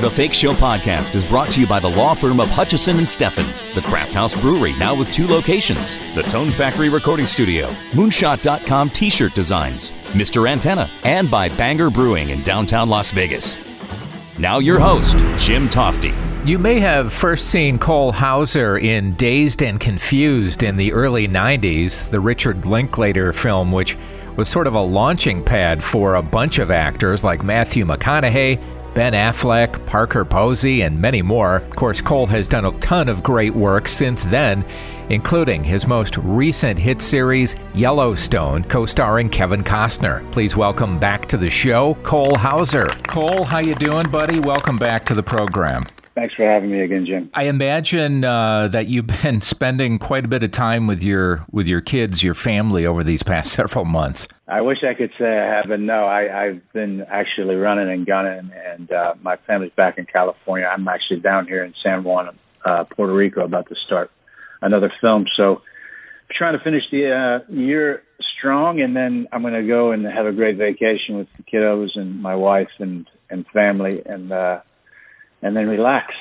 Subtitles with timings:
[0.00, 3.06] The Fake Show podcast is brought to you by the law firm of Hutchison and
[3.06, 8.90] Steffen, the Craft House Brewery, now with two locations, the Tone Factory Recording Studio, Moonshot.com
[8.90, 10.48] t shirt designs, Mr.
[10.50, 13.56] Antenna, and by Banger Brewing in downtown Las Vegas.
[14.36, 16.12] Now, your host, Jim Tofte.
[16.44, 22.10] You may have first seen Cole Hauser in Dazed and Confused in the early 90s,
[22.10, 23.96] the Richard Linklater film, which
[24.36, 28.60] was sort of a launching pad for a bunch of actors like Matthew McConaughey,
[28.94, 31.56] Ben Affleck, Parker Posey, and many more.
[31.56, 34.64] Of course, Cole has done a ton of great work since then,
[35.08, 40.30] including his most recent hit series, Yellowstone, co starring Kevin Costner.
[40.30, 42.86] Please welcome back to the show, Cole Hauser.
[43.08, 44.38] Cole, how you doing, buddy?
[44.38, 45.84] Welcome back to the program.
[46.14, 47.28] Thanks for having me again, Jim.
[47.34, 51.66] I imagine uh, that you've been spending quite a bit of time with your with
[51.66, 54.28] your kids, your family over these past several months.
[54.46, 58.06] I wish I could say I have, but no, I, I've been actually running and
[58.06, 60.70] gunning, and uh, my family's back in California.
[60.70, 64.10] I'm actually down here in San Juan, uh, Puerto Rico, about to start
[64.62, 65.26] another film.
[65.36, 65.62] So,
[66.30, 68.04] trying to finish the uh, year
[68.38, 71.96] strong, and then I'm going to go and have a great vacation with the kiddos
[71.96, 74.60] and my wife and and family, and uh,
[75.44, 76.12] and then relax.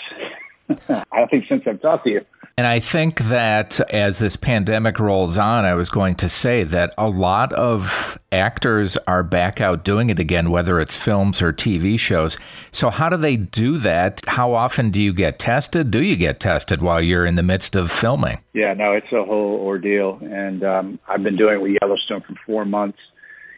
[0.90, 2.22] I think since I've talked to you.
[2.56, 6.94] And I think that as this pandemic rolls on, I was going to say that
[7.00, 12.00] a lot of actors are back out doing it again, whether it's films or TV
[12.00, 12.38] shows.
[12.72, 14.22] So, how do they do that?
[14.28, 15.90] How often do you get tested?
[15.90, 18.38] Do you get tested while you're in the midst of filming?
[18.54, 20.20] Yeah, no, it's a whole ordeal.
[20.22, 23.00] And um, I've been doing it with Yellowstone for four months.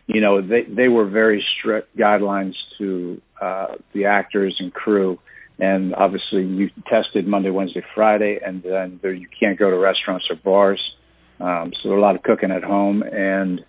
[0.07, 5.19] You know, they, they were very strict guidelines to uh, the actors and crew
[5.59, 10.25] and obviously you tested Monday, Wednesday, Friday, and then there, you can't go to restaurants
[10.29, 10.95] or bars.
[11.39, 13.63] Um, so a lot of cooking at home, and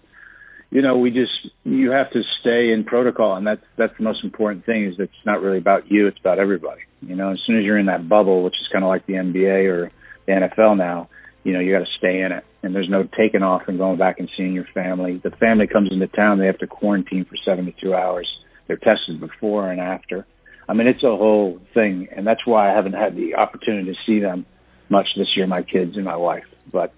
[0.71, 4.25] you know we just you have to stay in protocol, and that's that's the most
[4.25, 4.85] important thing.
[4.85, 6.83] Is it's not really about you; it's about everybody.
[7.03, 9.15] You know, as soon as you're in that bubble, which is kind of like the
[9.15, 9.91] NBA or
[10.27, 11.09] the NFL now,
[11.45, 13.99] you know you got to stay in it, and there's no taking off and going
[13.99, 15.17] back and seeing your family.
[15.17, 18.29] The family comes into town; they have to quarantine for 72 hours.
[18.67, 20.27] They're tested before and after
[20.69, 23.99] I mean, it's a whole thing, and that's why I haven't had the opportunity to
[24.05, 24.47] see them
[24.89, 26.45] much this year, my kids and my wife.
[26.73, 26.93] But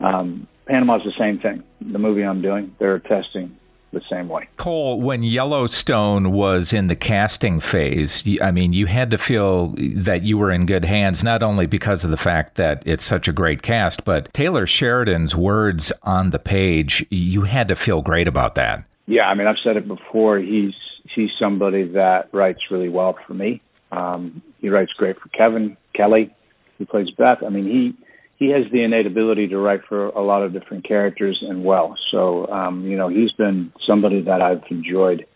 [0.00, 1.62] um, Panama's the same thing.
[1.80, 3.56] The movie I'm doing, they're testing
[3.92, 4.48] the same way.
[4.56, 10.22] Cole, when Yellowstone was in the casting phase, I mean, you had to feel that
[10.22, 13.32] you were in good hands, not only because of the fact that it's such a
[13.32, 18.56] great cast, but Taylor Sheridan's words on the page, you had to feel great about
[18.56, 18.84] that.
[19.06, 20.38] Yeah, I mean, I've said it before.
[20.38, 20.74] He's
[21.14, 23.60] he's somebody that writes really well for me.
[23.92, 26.34] Um, he writes great for Kevin Kelly,
[26.78, 27.42] who plays Beth.
[27.44, 27.94] I mean, he
[28.36, 31.96] he has the innate ability to write for a lot of different characters and well.
[32.10, 35.26] So, um, you know, he's been somebody that I've enjoyed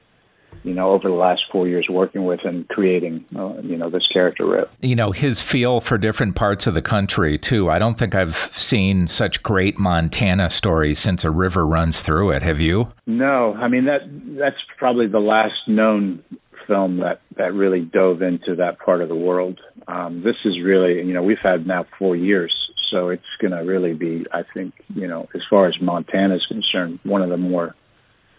[0.65, 4.07] you know, over the last four years working with and creating, uh, you know, this
[4.13, 4.71] character Rip.
[4.81, 7.71] You know, his feel for different parts of the country, too.
[7.71, 12.43] I don't think I've seen such great Montana stories since a river runs through it.
[12.43, 12.89] Have you?
[13.07, 13.55] No.
[13.55, 14.01] I mean, that
[14.39, 16.23] that's probably the last known
[16.67, 19.59] film that, that really dove into that part of the world.
[19.87, 22.55] Um, this is really, you know, we've had now four years.
[22.91, 26.47] So it's going to really be, I think, you know, as far as Montana is
[26.47, 27.75] concerned, one of the more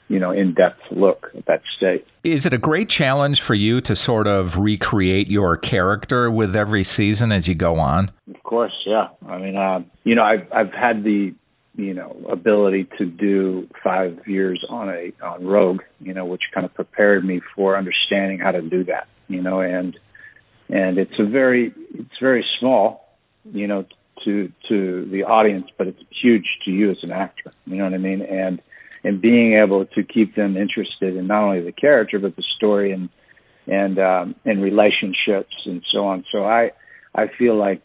[0.09, 2.06] you know, in-depth look at that state.
[2.24, 6.84] Is it a great challenge for you to sort of recreate your character with every
[6.84, 8.12] season as you go on?
[8.34, 9.09] Of course, yeah.
[9.28, 11.34] I mean, uh, you know, I've I've had the
[11.75, 16.66] you know ability to do five years on a on Rogue, you know, which kind
[16.66, 19.98] of prepared me for understanding how to do that, you know, and
[20.69, 23.16] and it's a very it's very small,
[23.53, 23.86] you know,
[24.25, 27.52] to to the audience, but it's huge to you as an actor.
[27.66, 28.22] You know what I mean?
[28.24, 28.59] And
[29.04, 32.92] and being able to keep them interested in not only the character but the story
[32.92, 33.10] and
[33.68, 36.26] and um, and relationships and so on.
[36.32, 36.72] So I
[37.14, 37.82] I feel like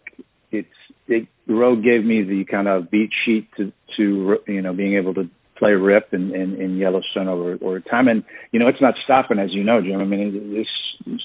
[0.51, 0.69] it's
[1.07, 5.15] it, Rogue gave me the kind of beat sheet to to you know being able
[5.15, 8.95] to play Rip in, in, in Yellowstone over over time, and you know it's not
[9.05, 10.01] stopping as you know, Jim.
[10.01, 11.19] I mean this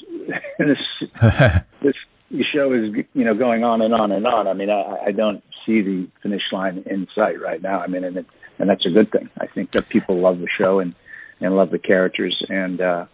[0.60, 0.78] this
[1.80, 4.48] this show is you know going on and on and on.
[4.48, 7.80] I mean I, I don't see the finish line in sight right now.
[7.80, 8.26] I mean and it
[8.60, 9.30] and that's a good thing.
[9.40, 10.94] I think that people love the show and
[11.42, 13.06] and love the characters, and uh,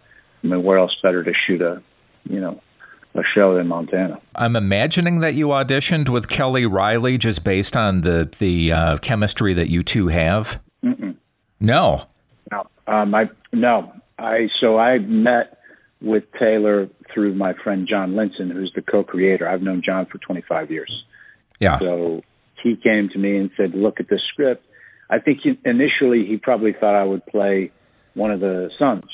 [0.42, 1.82] I mean, where else better to shoot a
[2.28, 2.60] you know
[3.14, 4.20] a show than Montana?
[4.34, 9.54] I'm imagining that you auditioned with Kelly Reilly just based on the the uh, chemistry
[9.54, 10.60] that you two have.
[10.84, 11.16] Mm-mm.
[11.60, 12.06] No,
[12.50, 15.58] no, um, I no, I so I met
[16.02, 19.48] with Taylor through my friend John Linson, who's the co-creator.
[19.48, 21.04] I've known John for 25 years.
[21.58, 21.78] Yeah.
[21.78, 22.20] So
[22.62, 24.66] he came to me and said, "Look at this script."
[25.08, 27.70] I think he, initially he probably thought I would play
[28.14, 29.04] one of the sons,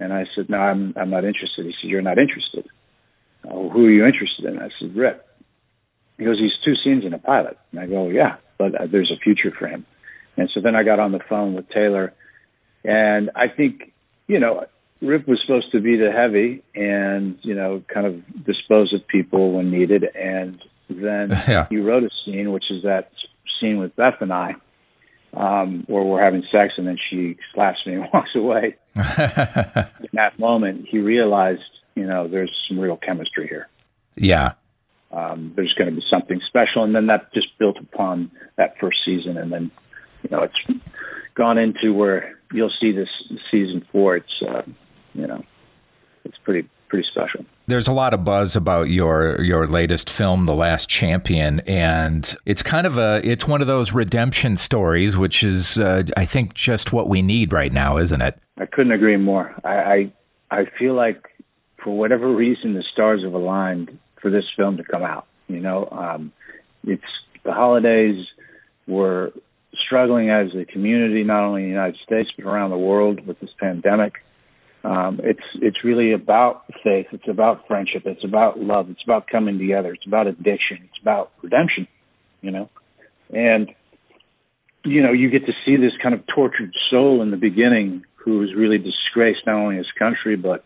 [0.00, 2.66] and I said, "No, I'm I'm not interested." He said, "You're not interested."
[3.50, 5.26] oh, "Who are you interested in?" I said, "Rip."
[6.18, 9.10] He goes, "He's two scenes in a pilot," and I go, "Yeah, but uh, there's
[9.10, 9.84] a future for him."
[10.36, 12.14] And so then I got on the phone with Taylor,
[12.84, 13.92] and I think,
[14.26, 14.66] you know,
[15.02, 19.52] Rip was supposed to be the heavy and you know kind of dispose of people
[19.52, 21.66] when needed, and then yeah.
[21.68, 23.10] he wrote a scene, which is that
[23.60, 24.54] scene with Beth and I,
[25.34, 28.76] um, where we're having sex, and then she slaps me and walks away.
[28.96, 31.62] In that moment, he realized,
[31.94, 33.68] you know, there's some real chemistry here.
[34.14, 34.52] Yeah.
[35.10, 38.98] Um, there's going to be something special, and then that just built upon that first
[39.04, 39.70] season, and then,
[40.22, 40.80] you know, it's
[41.34, 43.08] gone into where you'll see this
[43.50, 44.16] season four.
[44.16, 44.62] It's, uh,
[45.14, 45.44] you know,
[46.24, 47.42] it's pretty pretty special.
[47.68, 52.62] There's a lot of buzz about your your latest film, The Last Champion, and it's
[52.62, 56.92] kind of a it's one of those redemption stories, which is uh, I think just
[56.92, 58.38] what we need right now, isn't it?
[58.58, 59.54] I couldn't agree more.
[59.64, 60.12] I, I
[60.50, 61.24] I feel like
[61.82, 65.26] for whatever reason the stars have aligned for this film to come out.
[65.48, 66.30] You know, um,
[66.84, 67.02] it's
[67.42, 68.26] the holidays.
[68.86, 69.30] We're
[69.74, 73.40] struggling as a community, not only in the United States but around the world with
[73.40, 74.22] this pandemic
[74.84, 77.06] um, it's it's really about faith.
[77.12, 78.02] It's about friendship.
[78.04, 78.90] It's about love.
[78.90, 79.92] It's about coming together.
[79.92, 80.78] It's about addiction.
[80.82, 81.86] It's about redemption.
[82.40, 82.70] You know,
[83.32, 83.72] and
[84.84, 88.38] you know you get to see this kind of tortured soul in the beginning who
[88.38, 90.64] was really disgraced not only his country but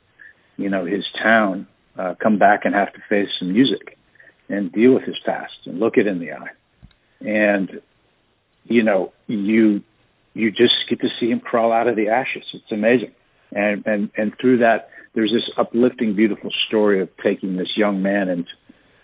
[0.56, 1.66] you know his town
[1.98, 3.98] uh, come back and have to face some music
[4.48, 6.50] and deal with his past and look it in the eye
[7.20, 7.80] and
[8.64, 9.82] you know you
[10.34, 13.12] you just get to see him crawl out of the ashes it's amazing
[13.52, 18.28] and and and through that there's this uplifting beautiful story of taking this young man
[18.28, 18.46] and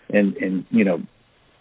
[0.09, 1.01] and and you know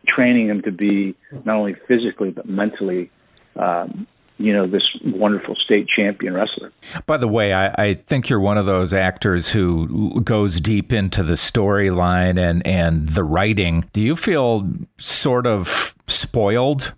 [0.07, 1.15] training him to be
[1.45, 3.11] not only physically but mentally
[3.57, 4.07] um,
[4.39, 6.73] you know this wonderful state champion wrestler.
[7.07, 11.23] By the way, I, I, think you're one of those actors who goes deep into
[11.23, 13.85] the storyline and and the writing.
[13.93, 14.69] Do you feel
[14.99, 16.93] sort of spoiled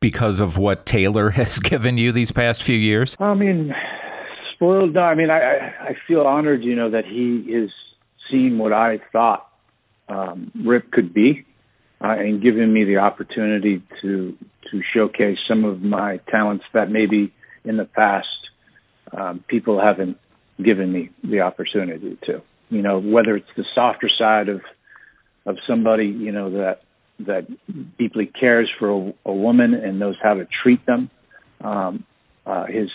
[0.00, 3.16] because of what Taylor has given you these past few years?
[3.20, 3.74] I mean,
[4.58, 4.94] spoiled.
[4.94, 7.70] No, I mean, I, I feel honored, you know, that he is
[8.30, 9.48] seeing what I thought
[10.08, 11.46] um, Rip could be,
[12.02, 14.36] uh, and giving me the opportunity to
[14.70, 17.32] to showcase some of my talents that maybe
[17.64, 18.26] in the past
[19.16, 20.18] um, people haven't
[20.62, 22.42] given me the opportunity to.
[22.68, 24.60] You know, whether it's the softer side of
[25.46, 26.82] of somebody, you know, that
[27.20, 27.46] that
[27.96, 31.10] deeply cares for a, a woman and knows how to treat them.
[31.60, 32.04] Um,
[32.46, 32.88] uh, his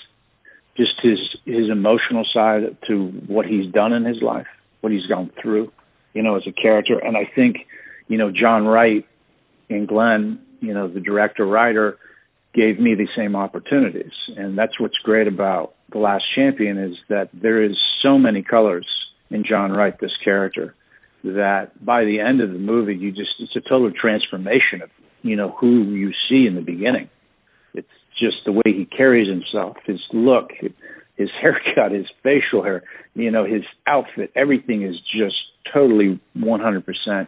[0.75, 4.47] just his his emotional side to what he's done in his life,
[4.81, 5.71] what he's gone through,
[6.13, 6.97] you know, as a character.
[6.97, 7.67] And I think,
[8.07, 9.05] you know, John Wright
[9.69, 11.97] and Glenn, you know, the director writer,
[12.53, 14.13] gave me the same opportunities.
[14.35, 18.87] And that's what's great about The Last Champion is that there is so many colors
[19.29, 20.75] in John Wright, this character,
[21.23, 24.89] that by the end of the movie, you just it's a total transformation of
[25.21, 27.09] you know who you see in the beginning
[28.19, 30.51] just the way he carries himself, his look,
[31.15, 32.83] his haircut, his facial hair,
[33.15, 35.35] you know, his outfit, everything is just
[35.71, 37.27] totally 100%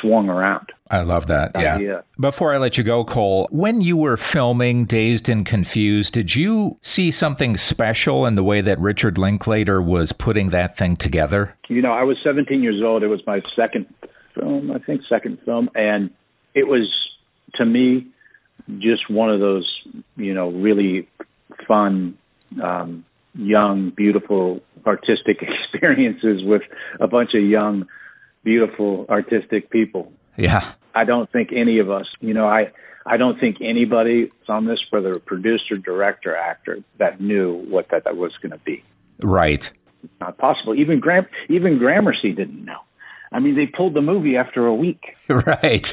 [0.00, 0.72] swung around.
[0.90, 1.52] I love that.
[1.54, 1.78] Yeah.
[1.78, 2.00] yeah.
[2.20, 6.78] Before I let you go, Cole, when you were filming Dazed and Confused, did you
[6.82, 11.54] see something special in the way that Richard Linklater was putting that thing together?
[11.68, 13.02] You know, I was 17 years old.
[13.02, 13.86] It was my second
[14.34, 15.70] film, I think, second film.
[15.74, 16.10] And
[16.54, 16.88] it was,
[17.54, 18.06] to me,
[18.78, 19.82] just one of those,
[20.16, 21.08] you know, really
[21.66, 22.18] fun,
[22.62, 23.04] um,
[23.34, 25.42] young, beautiful, artistic
[25.72, 26.62] experiences with
[27.00, 27.88] a bunch of young,
[28.44, 30.12] beautiful, artistic people.
[30.36, 30.72] Yeah.
[30.94, 32.72] I don't think any of us, you know, I,
[33.04, 38.04] I don't think anybody on this, whether a producer, director, actor, that knew what that,
[38.04, 38.82] that was going to be.
[39.22, 39.70] Right.
[40.20, 40.74] Not possible.
[40.74, 42.80] Even Gram, even Gramercy didn't know.
[43.32, 45.16] I mean, they pulled the movie after a week.
[45.28, 45.92] Right.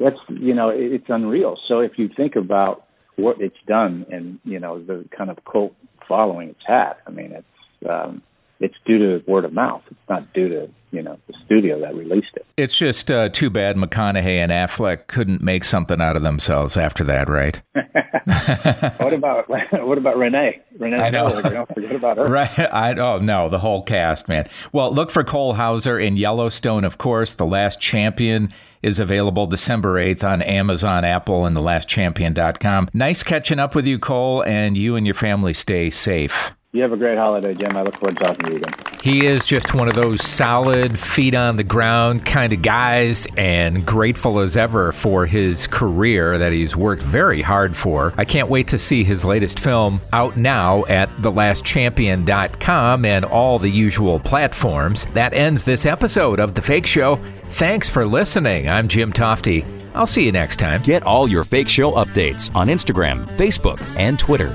[0.00, 1.58] That's you know, it's unreal.
[1.68, 5.74] So if you think about what it's done and you know the kind of cult
[6.08, 8.22] following it's had, I mean, it's um,
[8.60, 9.82] it's due to word of mouth.
[9.90, 12.46] It's not due to you know the studio that released it.
[12.56, 17.04] It's just uh, too bad McConaughey and Affleck couldn't make something out of themselves after
[17.04, 17.60] that, right?
[18.98, 20.62] what about what about Renee?
[20.78, 21.40] Renee, I know.
[21.42, 22.24] don't forget about her.
[22.24, 22.58] Right?
[22.58, 24.48] I oh no, the whole cast, man.
[24.72, 27.34] Well, look for Cole Hauser in Yellowstone, of course.
[27.34, 28.50] The Last Champion
[28.82, 32.90] is available December 8th on Amazon, Apple, and thelastchampion.com.
[32.92, 36.52] Nice catching up with you, Cole, and you and your family stay safe.
[36.74, 37.76] You have a great holiday, Jim.
[37.76, 38.74] I look forward to talking to you again.
[39.00, 43.86] He is just one of those solid, feet on the ground kind of guys, and
[43.86, 48.12] grateful as ever for his career that he's worked very hard for.
[48.16, 53.70] I can't wait to see his latest film out now at thelastchampion.com and all the
[53.70, 55.04] usual platforms.
[55.14, 57.20] That ends this episode of The Fake Show.
[57.50, 58.68] Thanks for listening.
[58.68, 59.64] I'm Jim Tofte.
[59.94, 60.82] I'll see you next time.
[60.82, 64.52] Get all your Fake Show updates on Instagram, Facebook, and Twitter